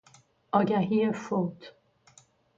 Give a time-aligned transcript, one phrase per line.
[0.51, 1.73] آگهی فوت